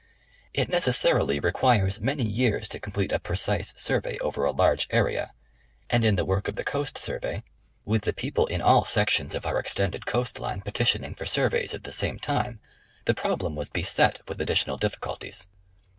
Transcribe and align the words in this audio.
It 0.51 0.67
necessarily 0.67 1.39
requires 1.39 2.01
many 2.01 2.23
years 2.23 2.67
to 2.69 2.79
complete 2.79 3.11
a 3.11 3.19
precise 3.19 3.75
survey 3.77 4.17
over 4.17 4.43
a 4.43 4.51
large 4.51 4.87
area; 4.89 5.31
and 5.91 6.03
in 6.03 6.15
the 6.15 6.25
work 6.25 6.47
of 6.47 6.55
the 6.55 6.63
Coast 6.63 6.97
Survey, 6.97 7.43
with 7.85 8.01
the 8.01 8.11
people 8.11 8.47
in 8.47 8.61
74: 8.61 8.73
National 8.73 8.83
Geographic 8.83 9.07
Magazine. 9.07 9.29
all 9.29 9.29
sections 9.29 9.35
of 9.35 9.45
our 9.45 9.59
extended 9.59 10.05
coast 10.07 10.39
line 10.39 10.61
petitioning 10.63 11.13
for 11.13 11.27
surveys 11.27 11.75
at 11.75 11.83
the 11.83 11.91
same 11.91 12.17
time, 12.17 12.59
the 13.05 13.13
problem 13.13 13.55
was 13.55 13.69
beset 13.69 14.21
with 14.27 14.41
additional 14.41 14.77
difficulties. 14.77 15.49